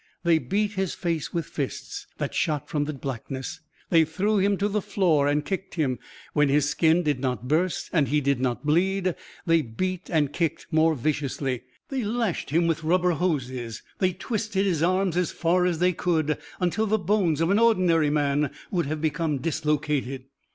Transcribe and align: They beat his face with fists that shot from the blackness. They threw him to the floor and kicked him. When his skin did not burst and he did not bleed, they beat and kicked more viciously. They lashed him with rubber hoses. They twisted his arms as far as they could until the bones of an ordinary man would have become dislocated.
They 0.23 0.39
beat 0.39 0.71
his 0.71 0.95
face 0.95 1.31
with 1.31 1.45
fists 1.45 2.07
that 2.17 2.33
shot 2.33 2.67
from 2.67 2.85
the 2.85 2.93
blackness. 2.95 3.59
They 3.91 4.03
threw 4.03 4.39
him 4.39 4.57
to 4.57 4.67
the 4.67 4.81
floor 4.81 5.27
and 5.27 5.45
kicked 5.45 5.75
him. 5.75 5.99
When 6.33 6.49
his 6.49 6.67
skin 6.67 7.03
did 7.03 7.19
not 7.19 7.47
burst 7.47 7.91
and 7.93 8.07
he 8.07 8.19
did 8.19 8.39
not 8.39 8.65
bleed, 8.65 9.13
they 9.45 9.61
beat 9.61 10.09
and 10.09 10.33
kicked 10.33 10.65
more 10.71 10.95
viciously. 10.95 11.65
They 11.89 12.03
lashed 12.03 12.49
him 12.49 12.65
with 12.65 12.83
rubber 12.83 13.11
hoses. 13.11 13.83
They 13.99 14.13
twisted 14.13 14.65
his 14.65 14.81
arms 14.81 15.15
as 15.17 15.31
far 15.31 15.67
as 15.67 15.77
they 15.77 15.93
could 15.93 16.39
until 16.59 16.87
the 16.87 16.97
bones 16.97 17.39
of 17.39 17.51
an 17.51 17.59
ordinary 17.59 18.09
man 18.09 18.49
would 18.71 18.87
have 18.87 19.01
become 19.01 19.37
dislocated. 19.37 20.25